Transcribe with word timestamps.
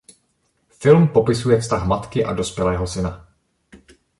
Film 0.69 1.07
popisuje 1.07 1.59
vztah 1.59 1.87
matky 1.87 2.25
a 2.25 2.33
dospělého 2.33 2.87
syna. 2.87 3.27